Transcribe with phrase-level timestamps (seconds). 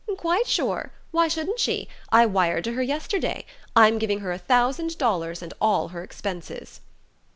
[0.17, 0.93] "Quite sure.
[1.11, 1.87] Why shouldn't she?
[2.11, 3.45] I wired to her yesterday.
[3.75, 6.81] I'm giving her a thousand dollars and all her expenses."